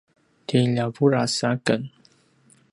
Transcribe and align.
ti 0.47 0.57
ljavuras 0.73 1.37
aken 1.51 1.81